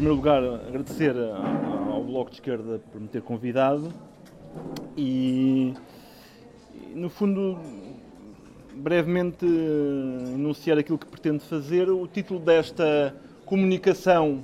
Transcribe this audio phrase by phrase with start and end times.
[0.00, 1.14] primeiro lugar, agradecer
[1.92, 3.92] ao Bloco de Esquerda por me ter convidado
[4.96, 5.74] e,
[6.94, 7.58] no fundo,
[8.72, 11.90] brevemente enunciar aquilo que pretendo fazer.
[11.90, 14.42] O título desta comunicação,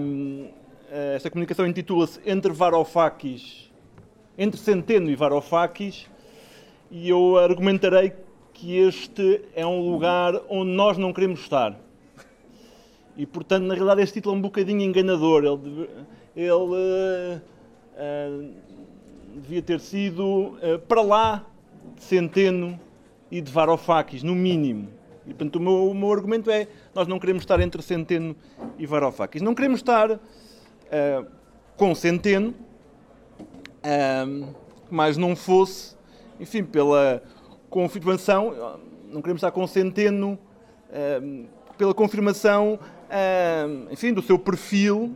[0.00, 0.48] um,
[1.14, 3.70] esta comunicação intitula-se Entre Varoufakis,
[4.38, 6.08] entre Centeno e Varoufakis,
[6.90, 8.14] e eu argumentarei
[8.54, 11.81] que este é um lugar onde nós não queremos estar.
[13.16, 15.44] E, portanto, na realidade, este título é um bocadinho enganador.
[15.44, 15.88] Ele,
[16.34, 17.40] ele uh,
[17.94, 18.50] uh,
[19.34, 21.44] devia ter sido uh, para lá
[21.96, 22.80] de Centeno
[23.30, 24.88] e de Varoufakis, no mínimo.
[25.26, 28.34] E, portanto, o meu, o meu, argumento é nós não queremos estar entre Centeno
[28.78, 29.42] e Varoufakis.
[29.42, 30.18] Não queremos estar
[31.76, 32.54] com Centeno,
[34.90, 35.96] mas não fosse,
[36.38, 37.22] enfim, pela
[37.70, 38.78] confirmação,
[39.10, 40.38] não queremos estar com Centeno,
[41.78, 42.78] pela confirmação
[43.90, 45.10] enfim, do seu perfil,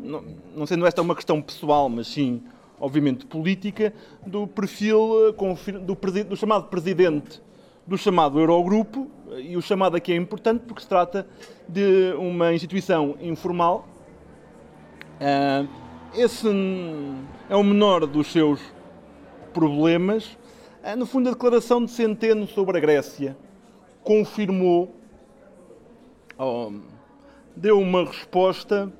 [0.54, 2.42] não, sendo esta uma questão pessoal, mas sim,
[2.78, 3.92] obviamente, política,
[4.26, 5.94] do perfil eh, do,
[6.24, 7.40] do chamado presidente
[7.86, 11.26] do chamado Eurogrupo, e o chamado aqui é importante porque se trata
[11.68, 13.86] de uma instituição informal.
[16.12, 16.48] Esse
[17.48, 18.60] é o menor dos seus
[19.54, 20.36] problemas.
[20.98, 23.36] No fundo, a declaração de Centeno sobre a Grécia
[24.02, 24.94] confirmou
[27.56, 28.92] deu uma resposta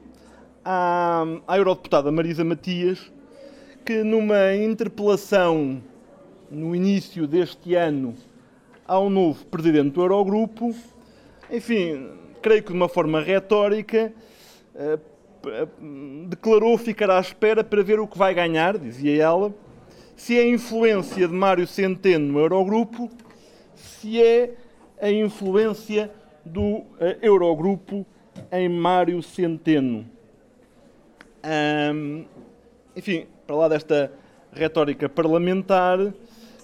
[0.65, 3.13] à, à eurodeputada Marisa Matias,
[3.85, 5.83] que numa interpelação
[6.51, 8.15] no início deste ano
[8.87, 10.75] ao novo presidente do Eurogrupo,
[11.51, 12.09] enfim,
[12.41, 14.13] creio que de uma forma retórica,
[14.75, 14.99] eh,
[16.29, 19.55] declarou ficar à espera para ver o que vai ganhar, dizia ela,
[20.17, 23.11] se é a influência de Mário Centeno no Eurogrupo,
[23.75, 24.55] se é
[25.01, 26.11] a influência
[26.45, 28.07] do eh, Eurogrupo
[28.53, 30.07] em Mário Centeno.
[32.95, 34.13] enfim, para lá desta
[34.53, 35.99] retórica parlamentar,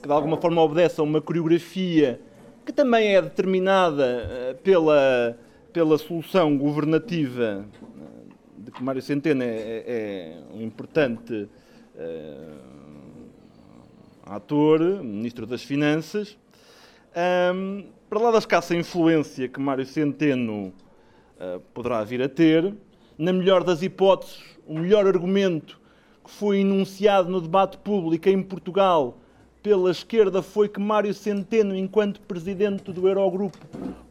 [0.01, 2.21] que de alguma forma obedece a uma coreografia
[2.65, 5.37] que também é determinada eh, pela,
[5.73, 7.65] pela solução governativa
[8.57, 11.49] de que Mário Centeno é, é, é um importante
[11.97, 12.73] uh,
[14.25, 16.39] ator, Ministro das Finanças.
[17.55, 20.92] Um, para lá da escassa influência que Mário Centeno eh,
[21.73, 22.75] poderá vir a ter.
[23.19, 25.81] Na melhor das hipóteses, o melhor argumento
[26.25, 29.19] que foi enunciado no debate público em Portugal
[29.63, 33.59] pela esquerda foi que Mário Centeno, enquanto presidente do Eurogrupo,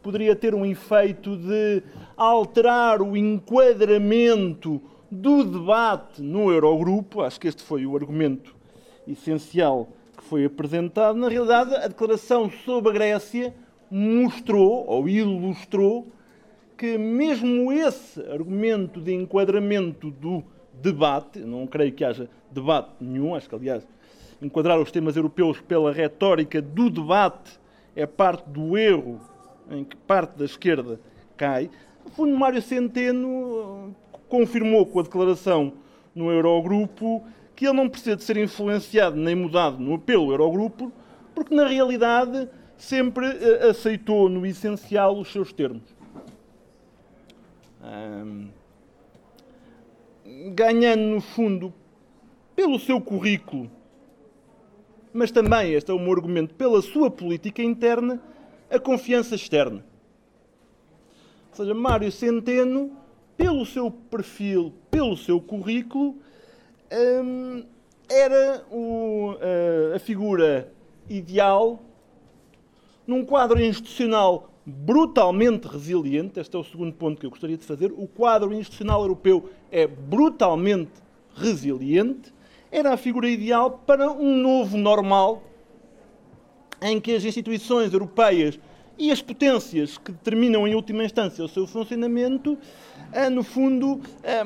[0.02, 1.82] poderia ter um efeito de
[2.16, 7.20] alterar o enquadramento do debate no Eurogrupo.
[7.20, 8.54] Acho que este foi o argumento
[9.06, 11.18] essencial que foi apresentado.
[11.18, 13.54] Na realidade, a declaração sobre a Grécia
[13.90, 16.06] mostrou ou ilustrou
[16.82, 23.48] que mesmo esse argumento de enquadramento do debate, não creio que haja debate nenhum, acho
[23.48, 23.86] que, aliás,
[24.42, 27.52] enquadrar os temas europeus pela retórica do debate
[27.94, 29.20] é parte do erro
[29.70, 30.98] em que parte da esquerda
[31.36, 31.70] cai.
[32.04, 35.74] No fundo, Mário Centeno eh, confirmou com a declaração
[36.12, 37.22] no Eurogrupo
[37.54, 40.90] que ele não precisa de ser influenciado nem mudado no pelo Eurogrupo,
[41.32, 46.01] porque na realidade sempre eh, aceitou no essencial os seus termos
[50.54, 51.72] ganhando, no fundo,
[52.54, 53.70] pelo seu currículo,
[55.12, 58.20] mas também, este é o meu argumento, pela sua política interna,
[58.70, 59.84] a confiança externa.
[61.50, 62.96] Ou seja, Mário Centeno,
[63.36, 66.16] pelo seu perfil, pelo seu currículo,
[68.08, 69.34] era o,
[69.94, 70.72] a figura
[71.08, 71.82] ideal
[73.06, 76.40] num quadro institucional brutalmente resiliente.
[76.40, 77.92] Este é o segundo ponto que eu gostaria de fazer.
[77.92, 80.92] O quadro institucional europeu é brutalmente
[81.34, 82.32] resiliente.
[82.70, 85.42] Era a figura ideal para um novo normal
[86.80, 88.58] em que as instituições europeias
[88.98, 92.58] e as potências que determinam em última instância o seu funcionamento,
[93.12, 94.44] eh, no fundo, eh,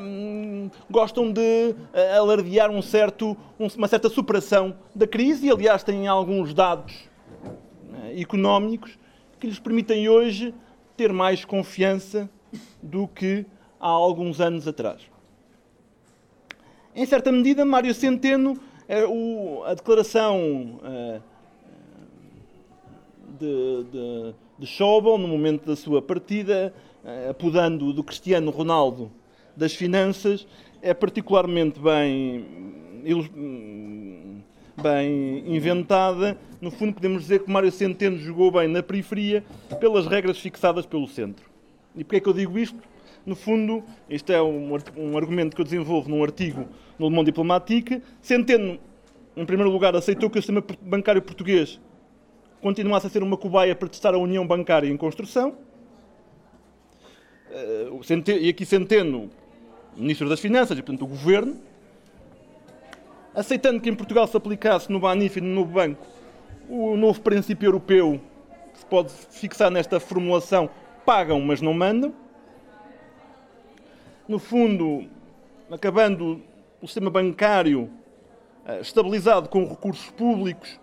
[0.91, 6.55] gostam de eh, alardear um certo, uma certa superação da crise e, aliás, têm alguns
[6.55, 7.09] dados
[8.17, 8.97] económicos
[9.47, 10.53] que lhes permitem hoje
[10.97, 12.29] ter mais confiança
[12.83, 13.47] do que
[13.79, 15.01] há alguns anos atrás.
[16.93, 18.59] Em certa medida, Mário Centeno,
[18.89, 19.05] é
[19.65, 21.21] a declaração eh,
[23.39, 29.13] de, de, de Schauble, no momento da sua partida, eh, apodando do Cristiano Ronaldo
[29.57, 30.45] das finanças,
[30.83, 32.45] é particularmente bem
[34.81, 36.39] bem inventada.
[36.61, 39.45] No fundo, podemos dizer que Mário Centeno jogou bem na periferia
[39.81, 41.49] pelas regras fixadas pelo centro.
[41.95, 42.79] E porquê é que eu digo isto?
[43.25, 46.67] No fundo, este é um, um argumento que eu desenvolvo num artigo
[46.99, 48.03] no Le Monde Diplomatique.
[48.21, 48.79] Centeno,
[49.37, 51.81] em primeiro lugar, aceitou que o sistema bancário português
[52.61, 55.57] continuasse a ser uma cobaia para testar a união bancária em construção.
[57.51, 59.31] Eh, e aqui Centeno,
[59.97, 61.57] Ministro das Finanças e, portanto, o Governo,
[63.37, 66.07] aceitando que em Portugal se aplicasse no BANIF e no novo banco
[66.69, 68.21] o novo princípio europeu
[68.73, 70.71] que se pode fixar nesta formulação
[71.05, 72.13] pagam, mas não mandam.
[74.27, 75.05] No fundo,
[75.71, 76.43] acabando
[76.83, 77.89] o sistema bancário
[78.67, 80.81] eh, estabilizado com recursos públicos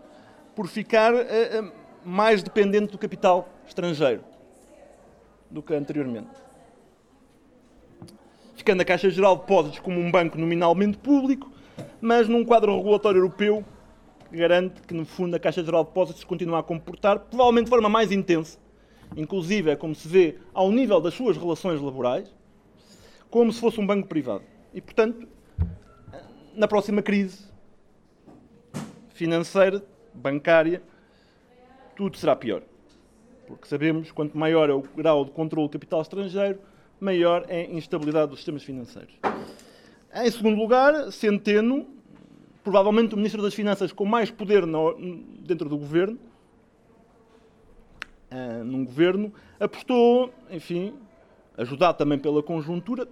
[0.56, 1.72] por ficar eh, eh,
[2.06, 4.24] mais dependente do capital estrangeiro
[5.52, 6.30] do que anteriormente.
[8.56, 11.53] Ficando a Caixa Geral de Depósitos como um banco nominalmente público,
[12.02, 13.64] mas num quadro regulatório europeu
[14.30, 17.70] que garante que, no fundo, a Caixa Geral de Depósitos continua a comportar, provavelmente de
[17.70, 18.58] forma mais intensa,
[19.16, 22.34] inclusive, é como se vê, ao nível das suas relações laborais,
[23.30, 24.44] como se fosse um banco privado.
[24.74, 25.28] E, portanto,
[26.56, 27.46] na próxima crise
[29.14, 29.84] financeira,
[30.14, 30.82] bancária,
[31.96, 32.64] tudo será pior.
[33.48, 36.60] Porque sabemos quanto maior é o grau de controle do capital estrangeiro,
[37.00, 39.14] maior é a instabilidade dos sistemas financeiros.
[40.16, 41.88] Em segundo lugar, Centeno
[42.64, 44.64] provavelmente o Ministro das Finanças com mais poder
[45.40, 46.20] dentro do governo,
[48.32, 50.94] uh, num governo, apostou, enfim,
[51.58, 53.08] ajudado também pela conjuntura,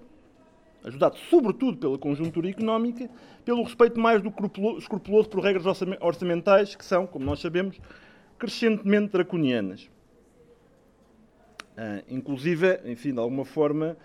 [0.83, 3.09] ajudado sobretudo pela conjuntura económica,
[3.43, 4.31] pelo respeito mais do
[4.77, 5.65] escrupuloso por regras
[5.99, 7.79] orçamentais que são, como nós sabemos,
[8.37, 9.89] crescentemente draconianas.
[11.71, 13.97] Uh, inclusive, enfim, de alguma forma,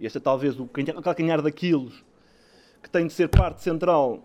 [0.00, 2.04] este é talvez o calcanhar daqueles
[2.84, 4.22] que tem de ser parte central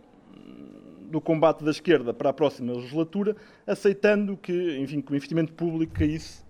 [1.09, 3.35] do combate da esquerda para a próxima legislatura,
[3.65, 6.43] aceitando que, enfim, que o investimento público caísse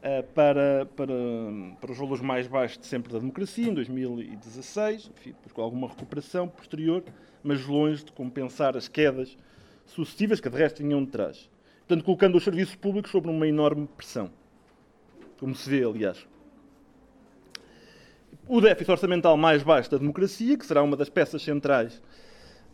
[0.00, 1.14] uh, para, para,
[1.80, 5.88] para os valores mais baixos de sempre da democracia, em 2016, enfim, depois com alguma
[5.88, 7.04] recuperação posterior,
[7.44, 9.38] mas longe de compensar as quedas
[9.86, 11.48] sucessivas que de resto vinham de trás.
[11.86, 14.30] Portanto, colocando os serviços públicos sobre uma enorme pressão,
[15.38, 16.26] como se vê, aliás.
[18.48, 22.00] O déficit orçamental mais baixo da democracia, que será uma das peças centrais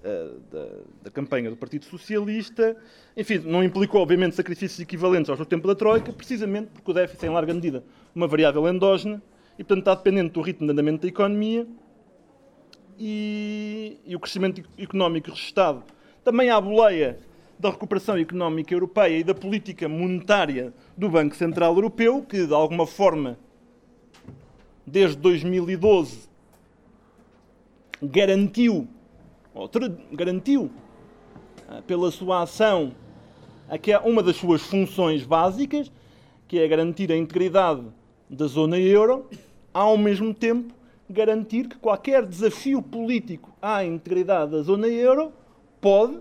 [0.04, 0.69] uh, da,
[1.04, 2.76] da, campanha do Partido Socialista,
[3.16, 7.24] enfim, não implicou, obviamente, sacrifícios equivalentes aos do tempo da Troika, precisamente porque o déficit
[7.24, 7.82] é, em larga medida,
[8.14, 9.22] uma variável endógena
[9.58, 11.66] e, portanto, está dependente do ritmo de andamento da economia
[12.98, 15.82] e, e o crescimento económico registado.
[16.22, 17.18] Também à boleia
[17.58, 22.86] da recuperação económica europeia e da política monetária do Banco Central Europeu, que, de alguma
[22.86, 23.38] forma,
[24.87, 26.29] desde 2012,
[28.02, 28.88] garantiu
[30.12, 30.70] garantiu
[31.69, 32.94] ah, pela sua ação
[34.05, 35.90] uma das suas funções básicas,
[36.46, 37.82] que é garantir a integridade
[38.29, 39.26] da zona euro,
[39.73, 40.75] ao mesmo tempo
[41.08, 45.32] garantir que qualquer desafio político à integridade da zona euro
[45.81, 46.19] pode,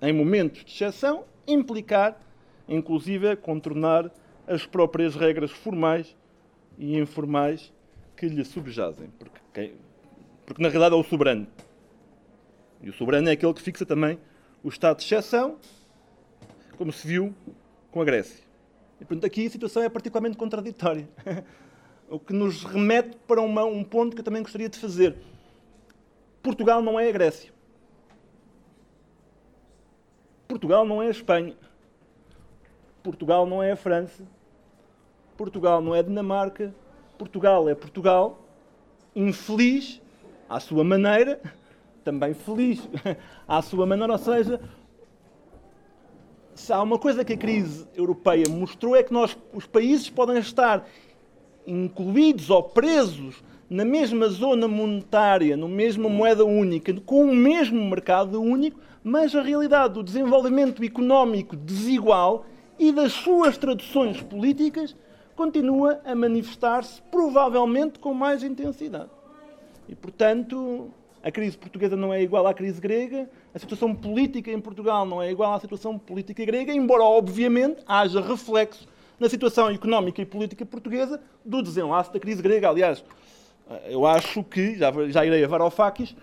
[0.00, 2.18] em momentos de exceção, implicar,
[2.68, 4.10] inclusive, contornar
[4.46, 6.16] as próprias regras formais
[6.80, 7.70] e informais
[8.16, 9.10] que lhe subjazem.
[9.18, 9.74] Porque,
[10.46, 11.46] porque na realidade é o soberano.
[12.80, 14.18] E o soberano é aquele que fixa também
[14.64, 15.58] o estado de exceção,
[16.78, 17.34] como se viu
[17.90, 18.42] com a Grécia.
[18.98, 21.06] E, portanto, aqui a situação é particularmente contraditória.
[22.08, 25.16] o que nos remete para uma, um ponto que eu também gostaria de fazer.
[26.42, 27.52] Portugal não é a Grécia.
[30.48, 31.56] Portugal não é a Espanha.
[33.02, 34.24] Portugal não é a França.
[35.40, 36.74] Portugal não é Dinamarca.
[37.16, 38.38] Portugal é Portugal,
[39.16, 39.98] infeliz
[40.46, 41.40] à sua maneira,
[42.04, 42.86] também feliz
[43.48, 44.12] à sua maneira.
[44.12, 44.60] Ou seja,
[46.54, 50.36] se há uma coisa que a crise europeia mostrou é que nós, os países podem
[50.36, 50.86] estar
[51.66, 58.42] incluídos ou presos na mesma zona monetária, na mesma moeda única, com o mesmo mercado
[58.42, 62.44] único, mas a realidade do desenvolvimento económico desigual
[62.78, 64.94] e das suas traduções políticas
[65.40, 69.08] continua a manifestar-se provavelmente com mais intensidade.
[69.88, 70.90] E, portanto,
[71.22, 75.22] a crise portuguesa não é igual à crise grega, a situação política em Portugal não
[75.22, 78.86] é igual à situação política grega, embora, obviamente, haja reflexo
[79.18, 82.68] na situação económica e política portuguesa do desenlace da crise grega.
[82.68, 83.02] Aliás,
[83.86, 86.14] eu acho que, já, já irei a Varoufakis,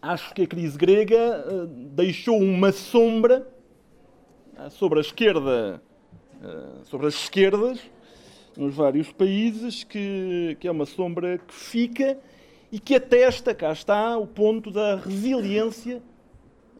[0.00, 3.46] acho que a crise grega uh, deixou uma sombra
[4.58, 5.82] uh, sobre a esquerda,
[6.84, 7.78] sobre as esquerdas,
[8.56, 12.18] nos vários países, que, que é uma sombra que fica
[12.70, 16.02] e que atesta, cá está, o ponto da resiliência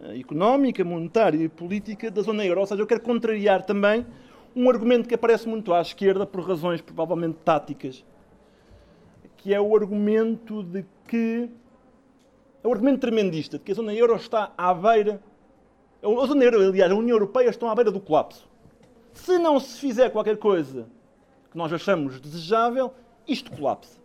[0.02, 2.61] eh, económica, monetária e política da zona euro.
[2.61, 4.07] Ou seja, eu quero contrariar também
[4.54, 8.04] um argumento que aparece muito à esquerda por razões provavelmente táticas
[9.42, 11.50] que é o argumento de que.
[12.62, 15.21] É o argumento tremendista de que a zona euro está à beira.
[16.00, 18.49] A zona euro, aliás, a União Europeia estão à beira do colapso.
[19.12, 20.87] Se não se fizer qualquer coisa
[21.50, 22.92] que nós achamos desejável,
[23.26, 24.00] isto colapsa.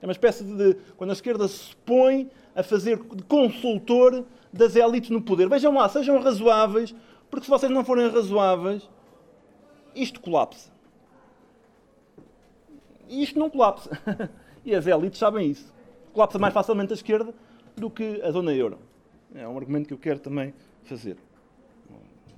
[0.00, 0.74] É uma espécie de.
[0.96, 5.48] quando a esquerda se põe a fazer de consultor das elites no poder.
[5.48, 6.94] Vejam lá, sejam razoáveis,
[7.30, 8.88] porque se vocês não forem razoáveis,
[9.94, 10.70] isto colapsa.
[13.08, 13.90] E isto não colapsa.
[14.64, 15.72] e as elites sabem isso.
[16.12, 17.34] Colapsa mais facilmente a esquerda
[17.76, 18.78] do que a zona euro.
[19.34, 20.54] É um argumento que eu quero também
[20.84, 21.16] fazer.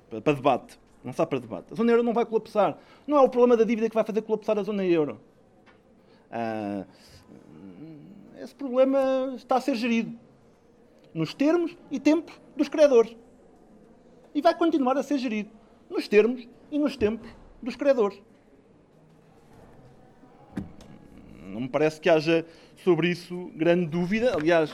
[0.09, 0.79] Para debate.
[1.03, 1.73] Não está para debate.
[1.73, 2.77] A zona euro não vai colapsar.
[3.07, 5.19] Não é o problema da dívida que vai fazer colapsar a zona euro.
[6.31, 6.85] Ah,
[8.39, 10.17] esse problema está a ser gerido
[11.13, 13.15] nos termos e tempos dos credores.
[14.33, 15.49] E vai continuar a ser gerido
[15.89, 17.29] nos termos e nos tempos
[17.61, 18.21] dos credores.
[21.43, 22.45] Não me parece que haja
[22.77, 24.33] sobre isso grande dúvida.
[24.33, 24.73] Aliás,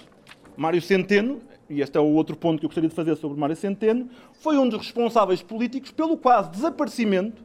[0.58, 3.56] Mário Centeno, e este é o outro ponto que eu gostaria de fazer sobre Mário
[3.56, 7.44] Centeno, foi um dos responsáveis políticos pelo quase desaparecimento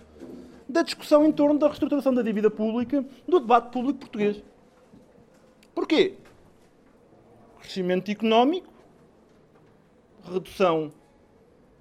[0.66, 4.42] da discussão em torno da reestruturação da dívida pública do debate público português.
[5.74, 6.14] Porquê?
[7.60, 8.72] Crescimento económico,
[10.24, 10.90] redução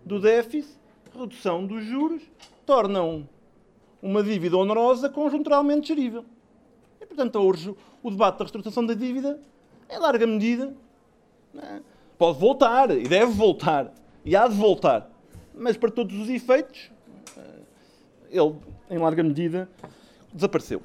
[0.06, 0.78] do déficit,
[1.18, 2.22] redução dos juros,
[2.66, 3.28] tornam
[4.02, 6.26] uma dívida onerosa conjunturalmente gerível.
[7.00, 7.74] E, portanto, hoje
[8.04, 9.40] o debate da reestruturação da dívida,
[9.90, 10.76] em larga medida,
[11.58, 11.81] é?
[12.17, 13.93] pode voltar e deve voltar
[14.24, 15.10] e há de voltar,
[15.55, 16.91] mas para todos os efeitos,
[17.36, 17.41] eh,
[18.29, 18.55] ele,
[18.89, 19.67] em larga medida,
[20.31, 20.81] desapareceu.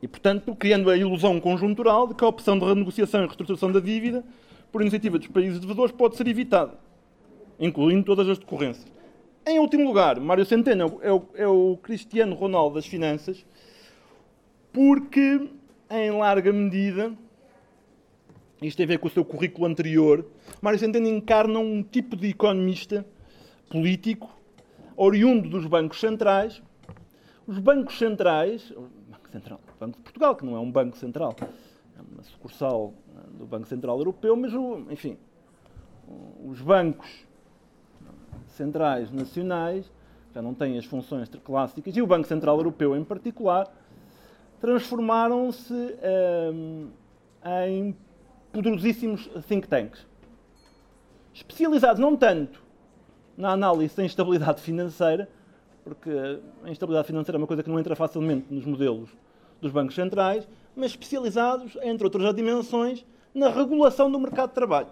[0.00, 3.80] E, portanto, criando a ilusão conjuntural de que a opção de renegociação e reestruturação da
[3.80, 4.24] dívida,
[4.70, 6.74] por iniciativa dos países devedores, pode ser evitada,
[7.58, 8.86] incluindo todas as decorrências.
[9.46, 13.44] Em último lugar, Mário Centeno é o, é o Cristiano Ronaldo das finanças,
[14.72, 15.48] porque,
[15.90, 17.12] em larga medida,
[18.66, 20.24] isto tem a ver com o seu currículo anterior,
[20.60, 23.06] Mário Centeno encarna um tipo de economista
[23.68, 24.30] político
[24.96, 26.62] oriundo dos bancos centrais.
[27.46, 30.96] Os bancos centrais, o Banco Central, o Banco de Portugal, que não é um banco
[30.96, 34.52] central, é uma sucursal eh, do Banco Central Europeu, mas,
[34.90, 35.18] enfim,
[36.44, 37.26] os bancos
[38.48, 39.90] centrais nacionais
[40.32, 43.72] já não têm as funções clássicas, e o Banco Central Europeu em particular,
[44.60, 45.72] transformaram-se
[46.52, 46.88] um,
[47.66, 47.94] em
[48.54, 50.06] poderosíssimos think tanks.
[51.34, 52.62] Especializados não tanto
[53.36, 55.28] na análise da instabilidade financeira,
[55.82, 56.10] porque
[56.62, 59.10] a instabilidade financeira é uma coisa que não entra facilmente nos modelos
[59.60, 64.88] dos bancos centrais, mas especializados, entre outras dimensões, na regulação do mercado de trabalho.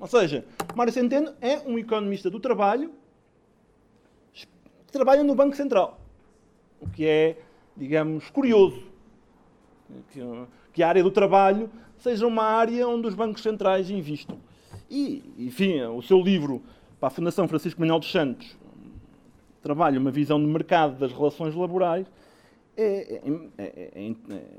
[0.00, 0.44] Ou seja,
[0.74, 2.92] Mário Centeno é um economista do trabalho
[4.32, 6.00] que trabalha no Banco Central.
[6.80, 7.38] O que é,
[7.76, 8.82] digamos, curioso.
[10.72, 11.70] Que, a área do trabalho
[12.06, 14.38] seja uma área onde os bancos centrais investam.
[14.88, 16.62] E, enfim, o seu livro
[17.00, 18.56] para a Fundação Francisco Manuel dos Santos
[19.60, 22.06] trabalha uma visão de mercado das relações laborais
[22.76, 23.20] é,
[23.58, 24.12] é, é,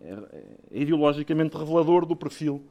[0.04, 2.62] é ideologicamente revelador do perfil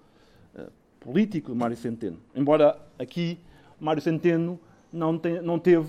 [1.00, 2.18] político de Mário Centeno.
[2.34, 3.38] Embora aqui
[3.80, 4.60] Mário Centeno
[4.92, 5.88] não, não teve,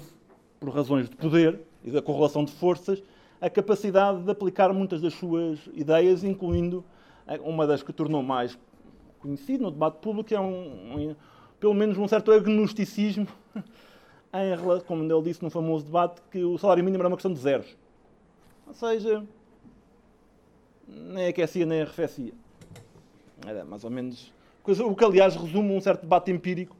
[0.61, 3.03] por razões de poder e da correlação de forças,
[3.41, 6.85] a capacidade de aplicar muitas das suas ideias, incluindo
[7.43, 8.57] uma das que tornou mais
[9.27, 11.15] conhecido no debate público, é um, um
[11.59, 13.27] pelo menos um certo agnosticismo,
[14.33, 17.39] em, como ele disse no famoso debate, que o salário mínimo era uma questão de
[17.39, 17.75] zeros.
[18.65, 19.23] Ou seja,
[20.87, 22.33] nem aquecia nem arrefecia.
[23.45, 24.31] Era mais ou menos
[24.65, 26.75] o que, aliás, resume um certo debate empírico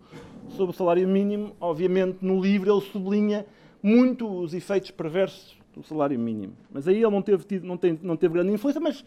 [0.50, 1.56] sobre o salário mínimo.
[1.60, 3.46] Obviamente, no livro, ele sublinha
[3.82, 6.54] muito os efeitos perversos do salário mínimo.
[6.70, 9.06] Mas aí ele não teve, tido, não tem, não teve grande influência, mas,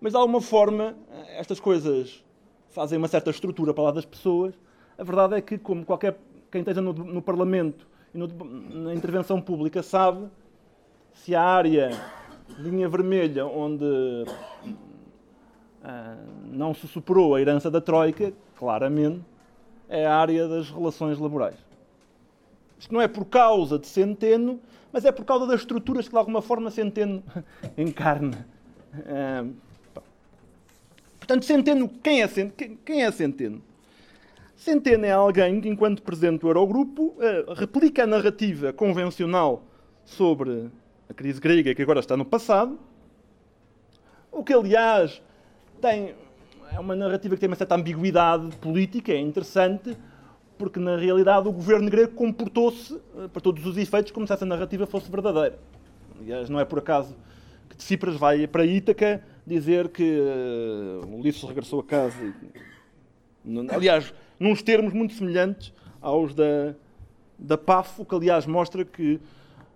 [0.00, 0.94] mas de alguma forma,
[1.38, 2.22] estas coisas
[2.70, 4.54] fazem uma certa estrutura para lá das pessoas.
[4.96, 6.18] A verdade é que, como qualquer
[6.50, 10.28] quem esteja no, no Parlamento e no, na intervenção pública sabe,
[11.12, 11.90] se a área
[12.58, 13.84] linha vermelha onde
[15.82, 19.22] ah, não se superou a herança da Troika, claramente,
[19.88, 21.56] é a área das relações laborais.
[22.78, 24.60] Isto não é por causa de Centeno,
[24.92, 27.22] mas é por causa das estruturas que de alguma forma Centeno
[27.76, 28.46] encarna.
[29.06, 29.44] Ah,
[31.28, 32.28] portanto, Centeno, quem é,
[32.86, 33.62] quem é Centeno?
[34.56, 39.62] Centeno é alguém que, enquanto presidente do Eurogrupo, ah, replica a narrativa convencional
[40.06, 40.70] sobre
[41.06, 42.78] a crise grega, que agora está no passado,
[44.32, 45.20] o que, aliás,
[45.82, 46.14] tem
[46.72, 49.96] é uma narrativa que tem uma certa ambiguidade política, é interessante,
[50.56, 54.44] porque na realidade o governo grego comportou-se, eh, para todos os efeitos, como se essa
[54.44, 55.58] narrativa fosse verdadeira.
[56.20, 57.16] Aliás, não é por acaso
[57.68, 62.16] que Tsipras vai para Ítaca dizer que uh, Ulisses regressou a casa.
[63.44, 66.74] E, aliás, nos termos muito semelhantes aos da,
[67.38, 69.20] da PAF, que aliás mostra que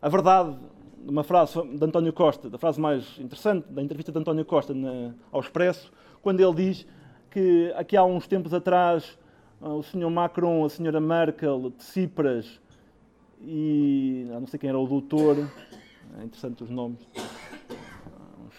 [0.00, 0.56] a verdade
[1.04, 4.72] de uma frase de António Costa, da frase mais interessante da entrevista de António Costa
[4.72, 6.86] na, ao Expresso, quando ele diz
[7.30, 9.18] que aqui há uns tempos atrás
[9.60, 10.10] o Sr.
[10.10, 11.00] Macron, a Sra.
[11.00, 12.60] Merkel, Tsipras
[13.40, 15.36] e não sei quem era o doutor,
[16.18, 17.00] é interessante os nomes,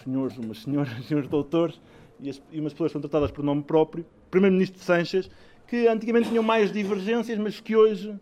[0.04, 1.80] senhores, umas senhoras uns doutores,
[2.20, 5.30] e, as, e umas pessoas são tratadas por nome próprio, Primeiro-Ministro de Sanches,
[5.66, 8.14] que antigamente tinham mais divergências, mas que hoje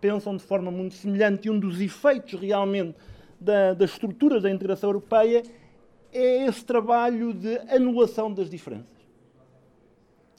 [0.00, 1.48] pensam de forma muito semelhante.
[1.48, 2.94] E um dos efeitos realmente
[3.40, 5.42] da, das estruturas da integração europeia
[6.12, 8.94] é esse trabalho de anulação das diferenças.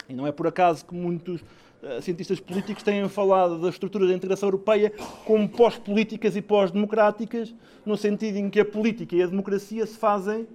[0.08, 4.14] E não é por acaso que muitos uh, cientistas políticos têm falado da estrutura da
[4.14, 4.92] integração europeia
[5.24, 10.46] como pós-políticas e pós-democráticas, no sentido em que a política e a democracia se fazem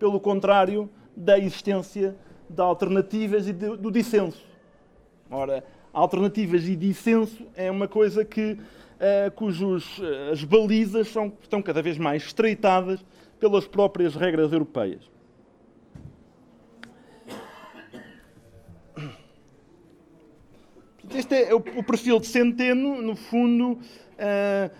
[0.00, 2.16] pelo contrário da existência
[2.48, 4.42] de alternativas e de, do dissenso.
[5.30, 11.98] Ora, alternativas e dissenso é uma coisa que, uh, as balizas são, estão cada vez
[11.98, 13.04] mais estreitadas
[13.38, 15.08] pelas próprias regras europeias.
[21.14, 24.70] Este é o perfil de Centeno, no fundo, uh,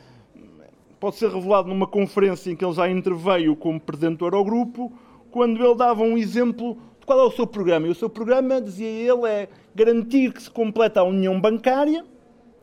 [1.00, 4.92] pode ser revelado numa conferência em que ele já interveio como presidente do Eurogrupo,
[5.30, 7.86] quando ele dava um exemplo de qual é o seu programa.
[7.86, 12.04] E o seu programa, dizia ele, é garantir que se completa a união bancária,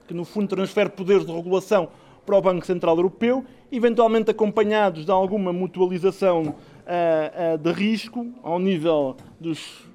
[0.08, 1.90] que no fundo transfere poderes de regulação
[2.26, 8.60] para o Banco Central Europeu, eventualmente acompanhados de alguma mutualização uh, uh, de risco ao
[8.60, 9.88] nível dos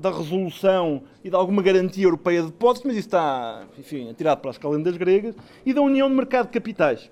[0.00, 4.50] da resolução e de alguma garantia europeia de depósitos, mas isso está, enfim, atirado para
[4.50, 7.10] as calendas gregas, e da união de mercado de capitais.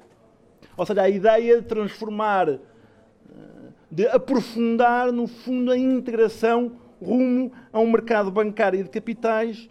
[0.77, 2.59] Ou seja, a ideia de transformar,
[3.95, 9.69] de aprofundar, no fundo, a integração rumo a um mercado bancário de capitais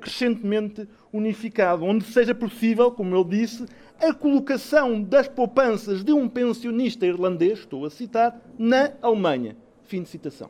[0.00, 3.66] crescentemente unificado, onde seja possível, como ele disse,
[4.00, 9.56] a colocação das poupanças de um pensionista irlandês, estou a citar, na Alemanha.
[9.82, 10.48] Fim de citação.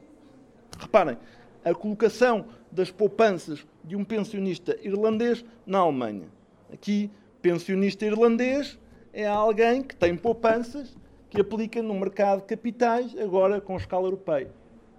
[0.79, 1.17] Reparem,
[1.65, 6.29] a colocação das poupanças de um pensionista irlandês na Alemanha.
[6.71, 7.11] Aqui,
[7.41, 8.79] pensionista irlandês
[9.15, 10.95] é alguém que tem poupanças
[11.35, 14.51] que aplica no mercado de capitais, agora com escala europeia.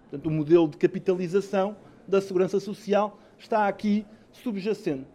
[0.01, 5.07] Portanto, o modelo de capitalização da segurança social está aqui subjacente.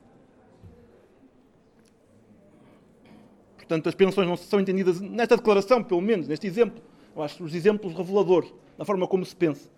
[3.56, 6.83] Portanto, as pensões não são entendidas nesta declaração, pelo menos, neste exemplo.
[7.14, 9.68] Eu acho os exemplos reveladores da forma como se pensa.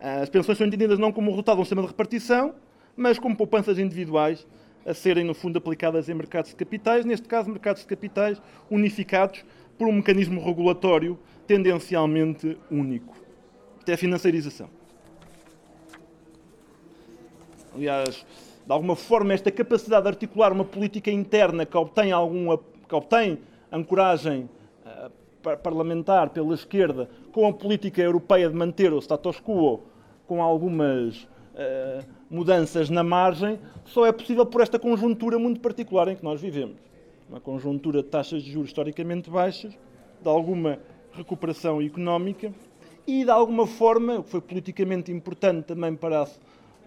[0.00, 2.54] As pensões são entendidas não como resultado de um sistema de repartição,
[2.96, 4.46] mas como poupanças individuais
[4.84, 9.44] a serem, no fundo, aplicadas em mercados de capitais, neste caso, mercados de capitais unificados
[9.82, 13.16] por um mecanismo regulatório tendencialmente único.
[13.80, 14.68] Até a financiarização.
[17.74, 18.24] Aliás,
[18.64, 23.40] de alguma forma, esta capacidade de articular uma política interna que obtém, algum, que obtém
[23.72, 24.48] ancoragem
[24.86, 25.10] uh,
[25.56, 29.80] parlamentar pela esquerda com a política europeia de manter o status quo
[30.28, 36.14] com algumas uh, mudanças na margem, só é possível por esta conjuntura muito particular em
[36.14, 36.91] que nós vivemos.
[37.32, 39.72] Uma conjuntura de taxas de juros historicamente baixas,
[40.20, 40.78] de alguma
[41.14, 42.52] recuperação económica
[43.06, 46.28] e, de alguma forma, o que foi politicamente importante também para a,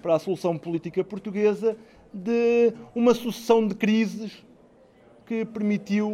[0.03, 1.75] para a solução política portuguesa,
[2.13, 4.45] de uma sucessão de crises
[5.25, 6.11] que permitiu,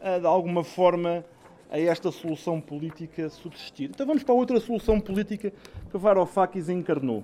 [0.00, 1.22] uh, de alguma forma,
[1.70, 3.90] a esta solução política subsistir.
[3.90, 5.52] Então vamos para outra solução política
[5.90, 7.22] que Varoufakis encarnou.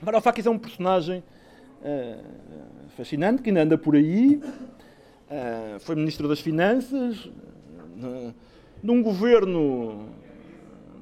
[0.00, 1.22] Varoufakis é um personagem
[1.82, 4.40] uh, fascinante que ainda anda por aí.
[5.32, 8.34] Uh, foi ministro das Finanças, uh,
[8.82, 10.08] de um governo,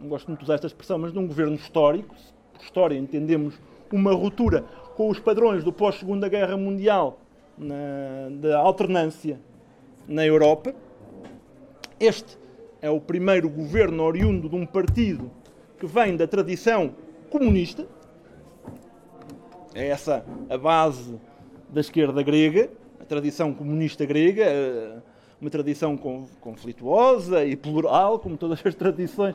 [0.01, 2.15] não gosto muito de usar esta expressão, mas de um governo histórico.
[2.53, 3.55] Por história entendemos
[3.93, 4.63] uma ruptura
[4.95, 7.19] com os padrões do pós-Segunda Guerra Mundial
[7.59, 9.41] na, da alternância
[10.07, 10.75] na Europa
[12.01, 12.39] este
[12.81, 15.31] é o primeiro governo oriundo de um partido
[15.79, 16.95] que vem da tradição
[17.29, 17.87] comunista.
[19.75, 21.21] É essa a base
[21.69, 24.99] da esquerda grega, a tradição comunista grega, eh,
[25.41, 25.97] uma tradição
[26.41, 29.35] conflituosa e plural, como todas as tradições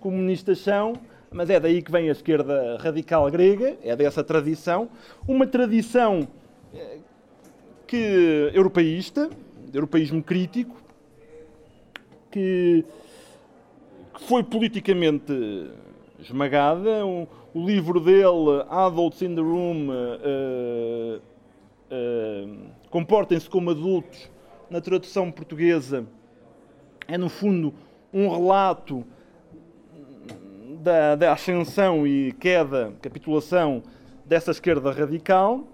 [0.00, 0.92] comunistas são,
[1.30, 4.88] mas é daí que vem a esquerda radical grega, é dessa tradição,
[5.26, 6.28] uma tradição
[6.74, 6.98] eh,
[7.86, 9.30] que europeísta,
[9.70, 10.76] de europeísmo crítico,
[12.30, 12.84] que,
[14.14, 15.32] que foi politicamente
[16.20, 17.06] esmagada.
[17.06, 21.20] O, o, livro dele, Adults in the Room, uh,
[21.90, 22.56] uh,
[22.96, 24.30] Comportem-se como adultos,
[24.70, 26.06] na tradução portuguesa,
[27.06, 27.74] é no fundo
[28.10, 29.04] um relato
[30.80, 33.82] da, da ascensão e queda, capitulação
[34.24, 35.64] dessa esquerda radical,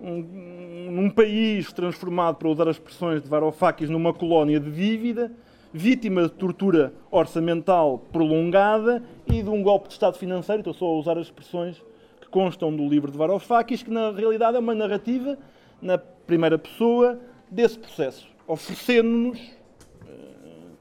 [0.00, 5.32] um, num país transformado, para usar as expressões de Varoufakis, numa colónia de dívida,
[5.72, 10.96] vítima de tortura orçamental prolongada e de um golpe de Estado financeiro, estou só a
[10.96, 11.82] usar as expressões
[12.20, 15.36] que constam do livro de Varoufakis, que na realidade é uma narrativa,
[15.80, 20.76] na primeira pessoa, desse processo, oferecendo-nos uh,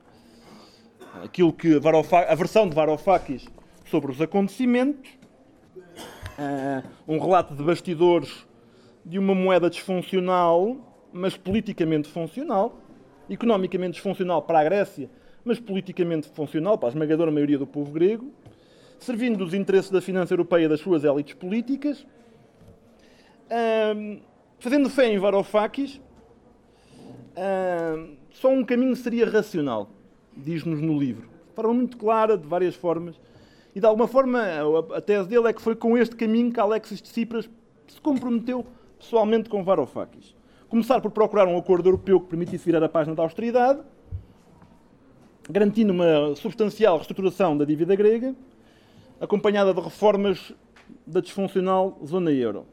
[1.23, 3.47] aquilo que a, a versão de Varoufakis
[3.85, 5.09] sobre os acontecimentos,
[5.77, 8.45] uh, um relato de bastidores
[9.05, 10.77] de uma moeda disfuncional,
[11.13, 12.79] mas politicamente funcional,
[13.29, 15.09] economicamente disfuncional para a Grécia,
[15.43, 18.31] mas politicamente funcional para a esmagadora maioria do povo grego,
[18.97, 22.05] servindo dos interesses da finança europeia e das suas élites políticas,
[24.59, 26.01] fazendo fé em Varoufakis,
[28.31, 29.89] só um caminho seria racional,
[30.35, 31.27] diz-nos no livro.
[31.49, 33.19] De forma muito clara, de várias formas.
[33.73, 34.41] E de alguma forma,
[34.95, 37.49] a tese dele é que foi com este caminho que Alexis Tsipras
[37.87, 38.65] se comprometeu
[38.97, 40.35] pessoalmente com Varoufakis.
[40.69, 43.79] Começar por procurar um acordo europeu que permitisse virar a página da austeridade,
[45.49, 48.35] garantindo uma substancial reestruturação da dívida grega,
[49.19, 50.53] acompanhada de reformas
[51.05, 52.65] da disfuncional zona euro.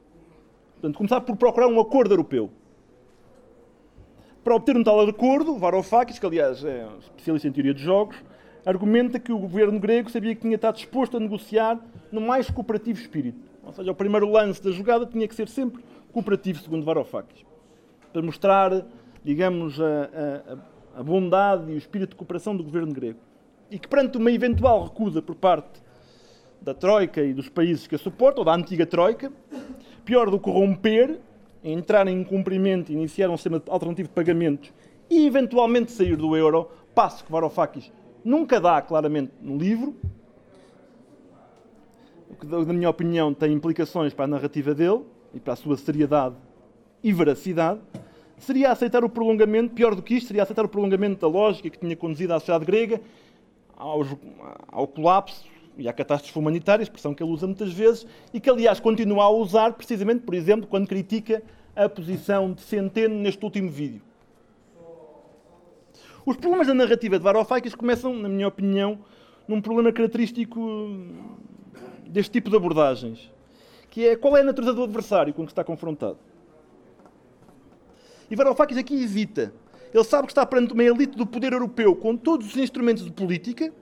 [0.83, 2.51] Portanto, começar por procurar um acordo europeu.
[4.43, 8.17] Para obter um tal acordo, Varoufakis, que aliás é um especialista em teoria de jogos,
[8.67, 11.79] argumenta que o governo grego sabia que tinha estado disposto a negociar
[12.11, 13.39] no mais cooperativo espírito.
[13.65, 17.45] Ou seja, o primeiro lance da jogada tinha que ser sempre cooperativo, segundo Varoufakis
[18.13, 18.85] para mostrar,
[19.25, 20.59] digamos, a,
[20.95, 23.19] a, a bondade e o espírito de cooperação do governo grego.
[23.71, 25.81] E que, perante uma eventual recusa por parte
[26.61, 29.33] da Troika e dos países que a suportam, ou da antiga Troika,
[30.05, 31.19] pior do que romper,
[31.63, 34.73] entrar em cumprimento, iniciar um sistema alternativo de pagamentos
[35.09, 37.93] e eventualmente sair do euro, passo que Varoufakis
[38.25, 39.95] nunca dá claramente no livro,
[42.31, 45.03] o que, na minha opinião, tem implicações para a narrativa dele
[45.35, 46.35] e para a sua seriedade
[47.03, 47.81] e veracidade,
[48.39, 51.79] seria aceitar o prolongamento, pior do que isto, seria aceitar o prolongamento da lógica que
[51.79, 53.01] tinha conduzido a sociedade grega
[53.77, 54.03] ao,
[54.69, 58.81] ao colapso e à catástrofe humanitária, expressão que ele usa muitas vezes, e que, aliás,
[58.81, 61.43] continua a usar precisamente, por exemplo, quando critica
[61.75, 64.03] a posição de Centeno neste último vídeo.
[66.25, 68.99] Os problemas da narrativa de Varoufakis começam, na minha opinião,
[69.49, 70.61] num problema característico
[72.07, 73.31] deste tipo de abordagens,
[73.91, 76.19] que é qual é a natureza do adversário com que está confrontado.
[78.31, 79.53] E Varoufakis aqui evita.
[79.93, 83.11] Ele sabe que está perante uma elite do poder europeu com todos os instrumentos de
[83.11, 83.73] política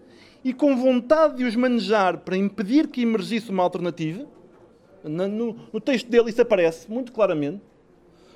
[0.42, 4.26] e com vontade de os manejar para impedir que emergisse uma alternativa.
[5.04, 7.62] No, no texto dele isso aparece muito claramente.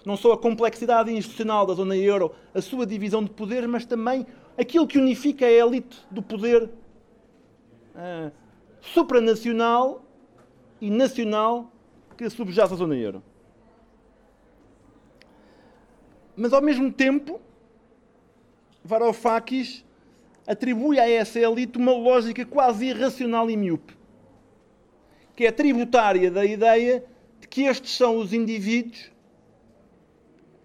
[0.04, 4.26] Não só a complexidade institucional da zona euro, a sua divisão de poder, mas também
[4.56, 8.30] aquilo que unifica a elite do poder uh,
[8.82, 10.04] supranacional
[10.80, 11.72] e nacional
[12.16, 13.22] que subjaz a zona euro.
[16.36, 17.40] Mas ao mesmo tempo,
[18.84, 19.84] Varoufakis
[20.46, 23.96] atribui a essa elite uma lógica quase irracional e miúpe,
[25.34, 27.04] que é tributária da ideia
[27.40, 29.10] de que estes são os indivíduos,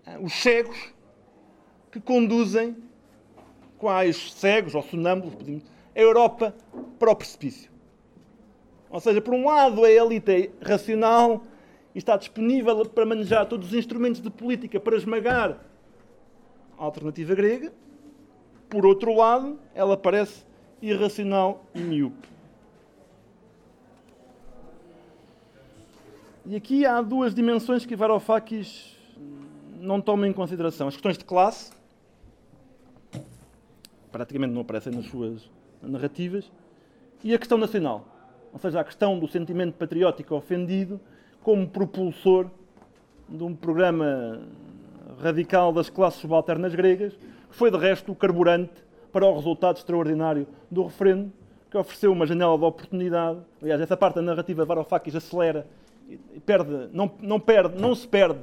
[0.05, 0.93] ah, os cegos,
[1.91, 2.75] que conduzem,
[3.77, 5.63] quais cegos ou sonâmbulos,
[5.95, 6.53] a Europa
[6.99, 7.71] para o precipício.
[8.89, 11.43] Ou seja, por um lado a elite é racional
[11.93, 15.63] e está disponível para manejar todos os instrumentos de política para esmagar
[16.77, 17.71] a alternativa grega.
[18.69, 20.45] Por outro lado, ela parece
[20.81, 22.29] irracional e miúpe.
[26.45, 28.95] E aqui há duas dimensões que Varoufakis
[29.79, 30.87] não toma em consideração.
[30.87, 31.71] As questões de classe,
[34.11, 35.49] praticamente não aparecem nas suas
[35.81, 36.51] narrativas,
[37.23, 38.05] e a questão nacional.
[38.51, 40.99] Ou seja, a questão do sentimento patriótico ofendido
[41.43, 42.47] como propulsor
[43.27, 44.41] de um programa
[45.21, 47.13] radical das classes subalternas gregas,
[47.49, 51.31] foi de resto o carburante para o resultado extraordinário do referendo,
[51.69, 53.39] que ofereceu uma janela de oportunidade.
[53.61, 55.67] Aliás, essa parte da narrativa de Varoufakis acelera
[56.09, 58.39] e perde, não, não, perde, não se perde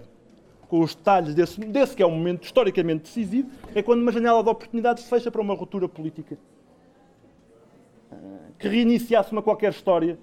[0.69, 4.43] com os detalhes desse, desse que é um momento historicamente decisivo, é quando uma janela
[4.43, 6.37] de oportunidade se fecha para uma ruptura política
[8.11, 8.17] ah,
[8.59, 10.19] que reiniciasse uma qualquer história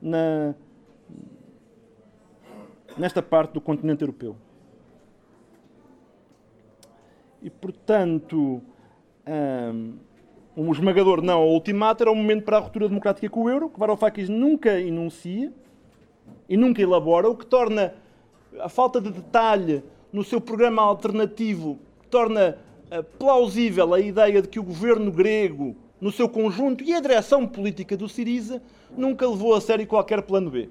[0.00, 0.54] na,
[2.96, 4.36] nesta parte do continente europeu.
[7.44, 8.62] E, portanto,
[9.26, 9.98] um,
[10.56, 13.68] um esmagador não ao ultimato era o momento para a ruptura democrática com o euro,
[13.68, 15.52] que Varoufakis nunca enuncia
[16.48, 17.92] e nunca elabora, o que torna
[18.58, 21.78] a falta de detalhe no seu programa alternativo,
[22.08, 22.56] torna
[22.90, 27.46] uh, plausível a ideia de que o governo grego no seu conjunto, e a direção
[27.46, 28.62] política do Siriza
[28.96, 30.70] nunca levou a sério qualquer plano B.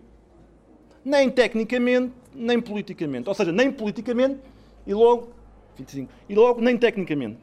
[1.06, 3.30] Nem tecnicamente, nem politicamente.
[3.30, 4.40] Ou seja, nem politicamente
[4.88, 5.30] e logo,
[5.78, 7.38] 25, e logo nem tecnicamente.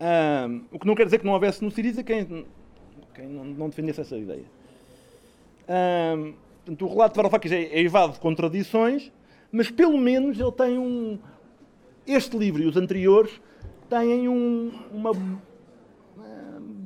[0.00, 2.46] Um, o que não quer dizer que não houvesse no Siriza quem,
[3.14, 4.44] quem não, não defendesse essa ideia.
[5.68, 9.12] Um, portanto, o relato de Varoufakis é, é evado de contradições,
[9.52, 11.18] mas pelo menos ele tem um.
[12.06, 13.40] Este livro e os anteriores
[13.88, 15.12] têm um, uma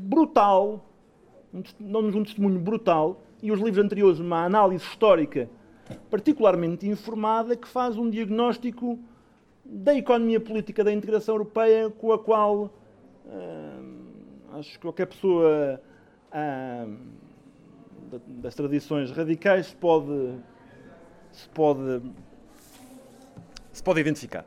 [0.05, 0.85] brutal,
[1.81, 5.49] dão-nos um testemunho brutal, e os livros anteriores uma análise histórica
[6.11, 8.99] particularmente informada que faz um diagnóstico
[9.65, 12.71] da economia política da integração europeia com a qual
[13.27, 15.81] uh, acho que qualquer pessoa
[16.33, 16.97] uh,
[18.27, 20.35] das tradições radicais se pode,
[21.33, 22.03] se pode,
[23.73, 24.45] se pode identificar.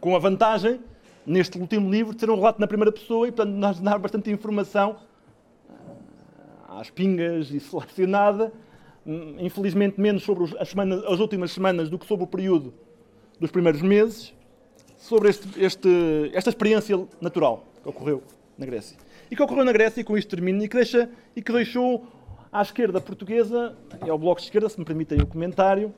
[0.00, 0.80] Com a vantagem,
[1.26, 4.30] neste último livro, de ser um relato na primeira pessoa e, portanto, nós dar bastante
[4.30, 4.96] informação
[5.68, 8.52] uh, às pingas e selecionada,
[9.38, 12.72] infelizmente menos sobre as, semanas, as últimas semanas do que sobre o período
[13.38, 14.32] dos primeiros meses,
[14.96, 18.22] sobre este, este, esta experiência natural que ocorreu
[18.56, 18.96] na Grécia.
[19.30, 22.06] E que ocorreu na Grécia, e com isto termino, e que, deixa, e que deixou
[22.52, 25.92] à esquerda portuguesa, e ao Bloco de Esquerda, se me permitem o comentário,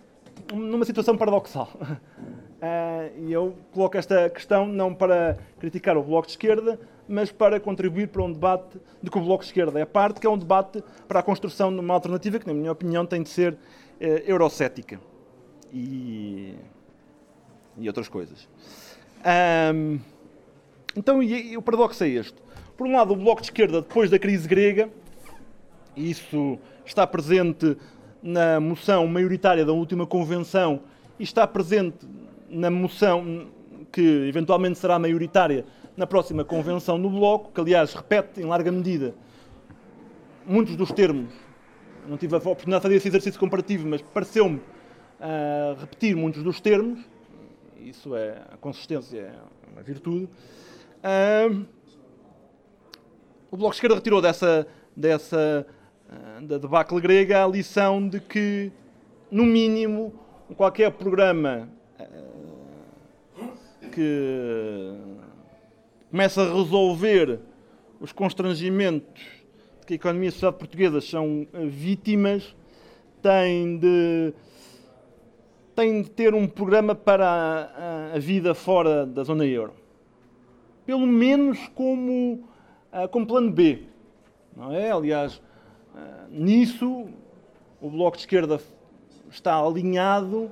[0.53, 1.71] numa situação paradoxal.
[1.81, 7.61] Uh, e eu coloco esta questão não para criticar o Bloco de Esquerda, mas para
[7.61, 10.39] contribuir para um debate de que o Bloco de Esquerda é parte, que é um
[10.39, 13.59] debate para a construção de uma alternativa que, na minha opinião, tem de ser uh,
[14.27, 15.01] eurocética.
[15.73, 16.55] E,
[17.77, 18.49] e outras coisas.
[19.75, 19.99] Um,
[20.97, 22.37] então, e, e o paradoxo é este.
[22.77, 24.89] Por um lado, o Bloco de Esquerda, depois da crise grega,
[25.97, 27.77] isso está presente
[28.23, 30.81] na moção maioritária da última convenção
[31.19, 32.07] e está presente
[32.49, 33.49] na moção
[33.93, 35.65] que eventualmente será maioritária
[35.97, 39.15] na próxima convenção no Bloco, que aliás repete em larga medida
[40.47, 41.33] muitos dos termos.
[42.07, 46.61] Não tive a oportunidade de fazer esse exercício comparativo, mas pareceu-me uh, repetir muitos dos
[46.61, 47.01] termos.
[47.81, 50.29] Isso é a consistência, é uma virtude.
[51.03, 51.67] Uh,
[53.51, 55.67] o Bloco de Esquerda retirou dessa, dessa
[56.09, 58.71] uh, da debacle grega a lição de que,
[59.31, 60.15] no mínimo,
[60.57, 61.69] qualquer programa
[63.97, 64.93] que
[66.11, 67.41] começa a resolver
[68.01, 69.23] os constrangimentos
[69.87, 72.55] que a economia e a sociedade portuguesas são vítimas,
[73.23, 74.35] tem de,
[75.75, 79.73] tem de ter um programa para a, a vida fora da zona euro.
[80.85, 82.45] Pelo menos como,
[82.93, 83.83] ah, como plano B.
[84.57, 84.91] Não é?
[84.91, 85.41] Aliás,
[85.95, 87.07] ah, nisso
[87.81, 88.61] o Bloco de Esquerda
[89.31, 90.51] está alinhado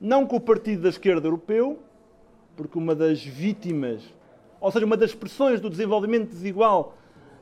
[0.00, 1.78] não com o Partido da Esquerda Europeu,
[2.54, 4.02] porque uma das vítimas,
[4.66, 6.96] ou seja, uma das expressões do desenvolvimento desigual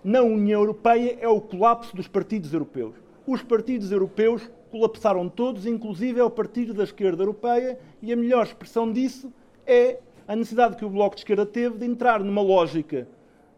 [0.04, 2.94] na União Europeia é o colapso dos partidos europeus.
[3.26, 8.44] Os partidos europeus colapsaram todos, inclusive é o Partido da Esquerda Europeia, e a melhor
[8.44, 9.32] expressão disso
[9.66, 13.08] é a necessidade que o Bloco de Esquerda teve de entrar numa lógica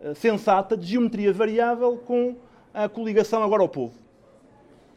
[0.01, 2.37] uh, sensata de geometria variável com
[2.73, 3.95] a coligação agora ao povo.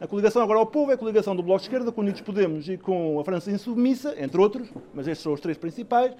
[0.00, 2.68] A coligação agora ao povo é a coligação do Bloco de Esquerda com Unidos Podemos
[2.68, 6.14] e com a França Insubmissa, entre outros, mas estes são os três principais,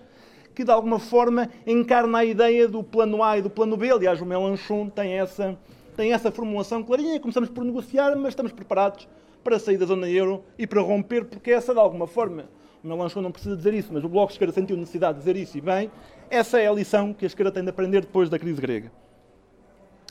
[0.54, 3.90] que de alguma forma encarna a ideia do plano A e do plano B.
[3.90, 5.58] Aliás, o Melanchon tem essa,
[5.96, 7.18] tem essa formulação clarinha.
[7.20, 9.08] Começamos por negociar, mas estamos preparados
[9.42, 12.44] para sair da zona euro e para romper, porque essa, de alguma forma,
[12.82, 15.36] o Melanchon não precisa dizer isso, mas o Bloco de Esquerda sentiu necessidade de dizer
[15.36, 15.90] isso e bem,
[16.28, 18.92] essa é a lição que a esquerda tem de aprender depois da crise grega.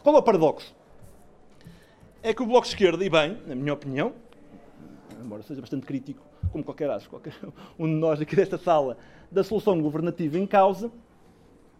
[0.01, 0.75] Qual é o paradoxo?
[2.21, 4.13] É que o Bloco de Esquerda, e bem, na minha opinião,
[5.23, 7.33] embora seja bastante crítico, como qualquer acho, qualquer
[7.77, 8.97] um de nós aqui desta sala,
[9.31, 10.91] da solução governativa em causa,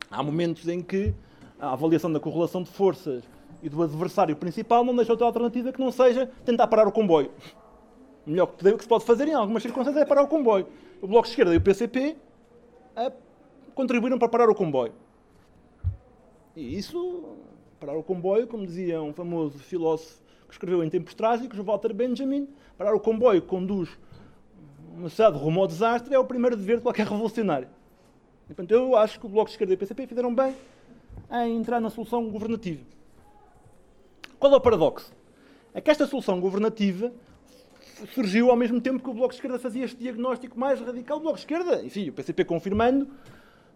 [0.10, 1.14] há momentos em que
[1.60, 3.24] a avaliação da correlação de forças
[3.62, 7.32] e do adversário principal não deixa outra alternativa que não seja tentar parar o comboio.
[8.26, 10.68] O melhor que se pode fazer em algumas circunstâncias é parar o comboio.
[11.02, 12.16] O Bloco de Esquerda e o PCP
[13.74, 14.94] contribuíram para parar o comboio.
[16.56, 17.38] E isso,
[17.80, 22.48] parar o comboio, como dizia um famoso filósofo que escreveu em tempos trágicos, Walter Benjamin,
[22.80, 23.90] parar o comboio conduz
[24.96, 27.68] uma sociedade rumo ao desastre é o primeiro dever de qualquer revolucionário.
[28.50, 30.56] E, portanto, eu acho que o Bloco de Esquerda e o PCP fizeram bem
[31.30, 32.82] em entrar na solução governativa.
[34.40, 35.12] Qual é o paradoxo?
[35.74, 37.12] É que esta solução governativa
[38.14, 41.18] surgiu ao mesmo tempo que o Bloco de Esquerda fazia este diagnóstico mais radical.
[41.18, 43.10] O Bloco de Esquerda, enfim, o PCP confirmando,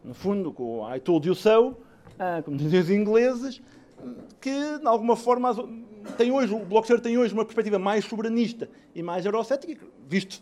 [0.02, 1.76] no fundo, com I told you so,
[2.18, 3.62] ah, como dizem os ingleses,
[4.40, 5.54] que, de alguma forma,
[6.18, 10.42] tem hoje, o Esquerda tem hoje uma perspectiva mais soberanista e mais eurocética, visto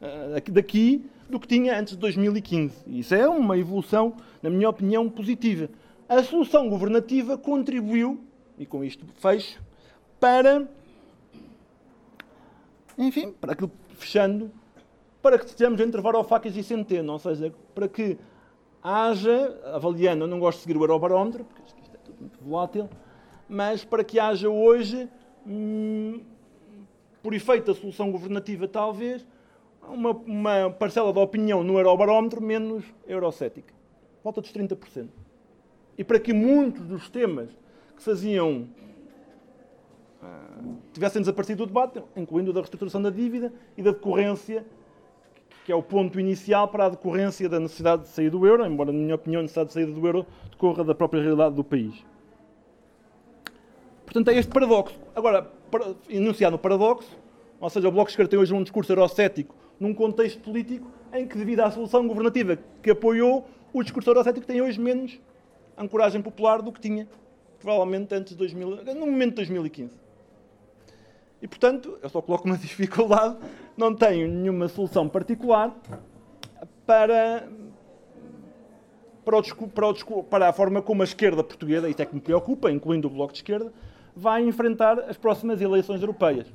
[0.00, 2.74] eh, daqui do que tinha antes de 2015.
[2.86, 5.68] Isso é uma evolução, na minha opinião, positiva.
[6.08, 8.20] a solução governativa contribuiu,
[8.58, 9.62] e com isto fecho,
[10.18, 10.68] para,
[12.98, 14.50] enfim, para aquilo, fechando,
[15.22, 18.18] para que estejamos entre Varoufakis e Centeno, ou seja, para que
[18.82, 21.62] haja, avaliando, eu não gosto de seguir o Eurobarómetro, porque
[22.40, 22.88] volátil,
[23.48, 25.08] mas para que haja hoje,
[25.46, 26.20] hum,
[27.22, 29.26] por efeito da solução governativa talvez,
[29.88, 33.74] uma, uma parcela da opinião no Eurobarómetro menos eurocética.
[34.22, 35.08] Volta dos 30%.
[35.96, 37.50] E para que muitos dos temas
[37.96, 38.68] que faziam
[40.22, 44.64] uh, tivessem desaparecido do debate, incluindo o da reestruturação da dívida e da decorrência,
[45.70, 48.90] que é o ponto inicial para a decorrência da necessidade de sair do euro, embora,
[48.90, 51.94] na minha opinião, a necessidade de saída do euro decorra da própria realidade do país.
[54.04, 54.98] Portanto, é este paradoxo.
[55.14, 57.16] Agora, para, enunciado no paradoxo,
[57.60, 61.24] ou seja, o Bloco de Esquerda tem hoje um discurso eurocético num contexto político em
[61.24, 65.20] que, devido à solução governativa que apoiou, o discurso eurocético tem hoje menos
[65.78, 67.06] ancoragem popular do que tinha,
[67.60, 69.94] provavelmente, antes de 2000, no momento de 2015.
[71.42, 73.36] E, portanto, eu só coloco uma dificuldade,
[73.76, 75.74] não tenho nenhuma solução particular
[76.86, 77.48] para,
[79.24, 82.20] para, o, para, o, para a forma como a esquerda portuguesa, isto é que me
[82.20, 83.72] preocupa, incluindo o Bloco de Esquerda,
[84.14, 86.46] vai enfrentar as próximas eleições europeias,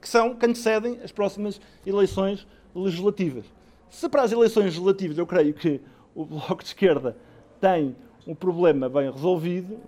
[0.00, 3.44] que são que antecedem as próximas eleições legislativas.
[3.88, 5.80] Se para as eleições legislativas eu creio que
[6.14, 7.16] o Bloco de Esquerda
[7.60, 7.94] tem
[8.26, 9.78] um problema bem resolvido,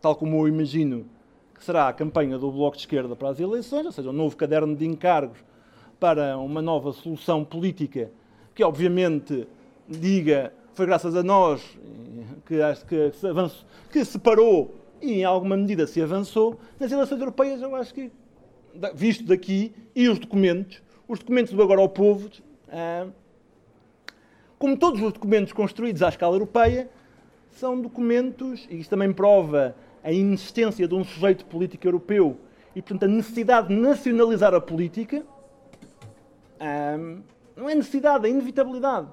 [0.00, 1.06] tal como eu imagino
[1.64, 4.76] será a campanha do Bloco de Esquerda para as eleições, ou seja, um novo caderno
[4.76, 5.38] de encargos
[5.98, 8.10] para uma nova solução política
[8.54, 9.48] que, obviamente,
[9.88, 11.62] diga foi graças a nós
[12.46, 12.56] que,
[12.88, 16.58] que, se avançou, que se parou e, em alguma medida, se avançou.
[16.80, 18.10] Nas eleições europeias, eu acho que,
[18.92, 22.28] visto daqui, e os documentos, os documentos do Agora ao Povo,
[22.68, 23.06] ah,
[24.58, 26.90] como todos os documentos construídos à escala europeia,
[27.52, 32.36] são documentos, e isso também prova a inexistência de um sujeito político europeu
[32.76, 35.24] e, portanto, a necessidade de nacionalizar a política,
[36.60, 37.22] um,
[37.56, 39.08] não é necessidade, é inevitabilidade.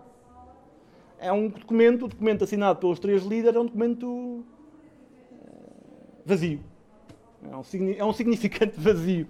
[1.17, 4.43] É um documento, o documento assinado pelos três líderes é um documento uh,
[6.25, 6.59] vazio.
[7.49, 7.61] É um,
[7.97, 9.27] é um significante vazio.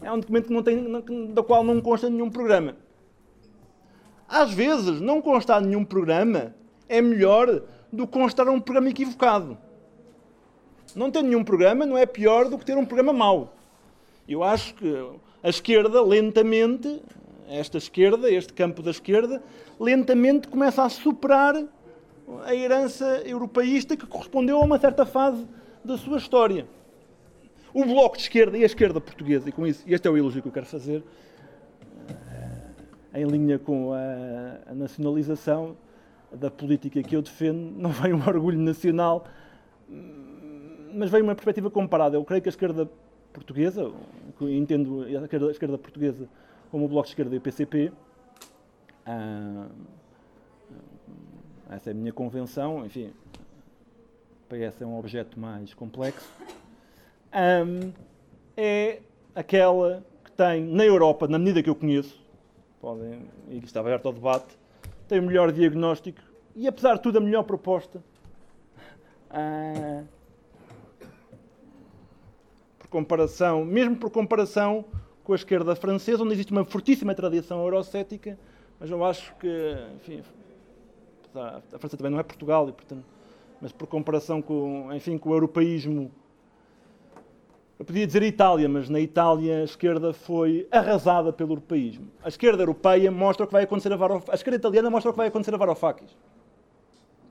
[0.00, 2.76] É um documento que não tem, da qual não consta nenhum programa.
[4.26, 6.54] Às vezes, não constar nenhum programa
[6.88, 9.58] é melhor do que constar um programa equivocado.
[10.94, 13.54] Não ter nenhum programa não é pior do que ter um programa mau.
[14.28, 15.10] Eu acho que
[15.42, 17.02] a esquerda, lentamente,
[17.48, 19.42] esta esquerda, este campo da esquerda,
[19.80, 21.62] lentamente começa a superar
[22.44, 25.46] a herança europeísta que correspondeu a uma certa fase
[25.84, 26.66] da sua história.
[27.74, 30.42] O bloco de esquerda e a esquerda portuguesa, e com isso, este é o elogio
[30.42, 31.02] que eu quero fazer,
[33.14, 35.76] eh, em linha com a, a nacionalização
[36.30, 39.26] da política que eu defendo, não vem um orgulho nacional
[40.92, 42.16] mas veio uma perspectiva comparada.
[42.16, 42.88] Eu creio que a esquerda
[43.32, 43.90] portuguesa,
[44.40, 46.28] entendo a esquerda, a esquerda portuguesa
[46.70, 47.92] como o Bloco de Esquerda e o PCP,
[49.04, 49.66] ah,
[51.70, 53.12] essa é a minha convenção, enfim,
[54.48, 56.30] PS é um objeto mais complexo,
[57.34, 57.92] um,
[58.56, 59.00] é
[59.34, 62.22] aquela que tem, na Europa, na medida que eu conheço,
[62.80, 64.58] podem, e que estava aberto ao debate,
[65.08, 66.20] tem o melhor diagnóstico
[66.54, 68.02] e, apesar de tudo, a melhor proposta.
[69.30, 70.06] Uh,
[72.92, 74.84] comparação, mesmo por comparação
[75.24, 78.38] com a esquerda francesa, onde existe uma fortíssima tradição eurocética,
[78.78, 80.22] mas eu acho que, enfim,
[81.34, 83.04] a França também não é Portugal, e, portanto,
[83.60, 86.10] mas por comparação com, enfim, com o europeísmo,
[87.78, 92.08] eu podia dizer Itália, mas na Itália a esquerda foi arrasada pelo europeísmo.
[92.22, 94.30] A esquerda europeia mostra o que vai acontecer a Varoufakis.
[94.30, 96.14] A esquerda italiana mostra o que vai acontecer a Varoufakis.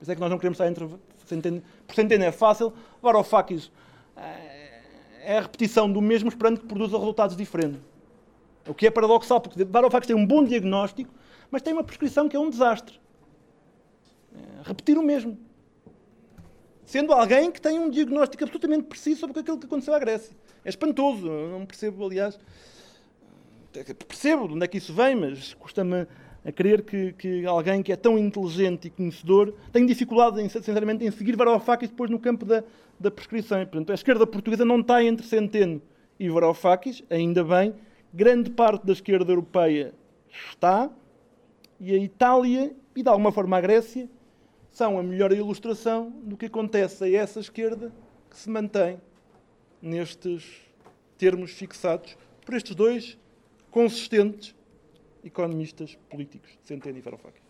[0.00, 0.86] Isso é que nós não queremos estar entre...
[1.86, 3.70] Por Centeno é fácil, Varoufakis...
[5.24, 7.80] É a repetição do mesmo esperando que produza resultados diferentes.
[8.66, 11.12] O que é paradoxal, porque Varoufakis tem um bom diagnóstico,
[11.50, 13.00] mas tem uma prescrição que é um desastre.
[14.34, 15.38] É repetir o mesmo.
[16.84, 20.36] Sendo alguém que tem um diagnóstico absolutamente preciso sobre aquilo que aconteceu à Grécia.
[20.64, 21.28] É espantoso.
[21.28, 22.38] Não percebo, aliás.
[24.06, 26.06] Percebo de onde é que isso vem, mas custa-me
[26.44, 31.10] a crer que, que, alguém que é tão inteligente e conhecedor tem dificuldade, sinceramente, em
[31.10, 32.64] seguir Varoufakis depois no campo da,
[33.02, 33.58] da prescrição.
[33.66, 35.82] Portanto, a esquerda portuguesa não está entre Centeno
[36.18, 37.74] e Varoufakis, ainda bem.
[38.14, 39.92] Grande parte da esquerda europeia
[40.30, 40.90] está.
[41.80, 44.08] E a Itália, e de alguma forma a Grécia,
[44.70, 47.92] são a melhor ilustração do que acontece a essa esquerda
[48.30, 48.98] que se mantém
[49.80, 50.44] nestes
[51.18, 53.18] termos fixados por estes dois
[53.70, 54.54] consistentes
[55.24, 57.41] economistas políticos Centeno e Varoufakis.